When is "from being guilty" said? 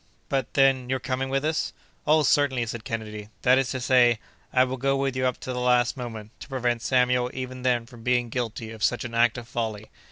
7.85-8.71